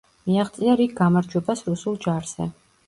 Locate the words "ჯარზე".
2.09-2.51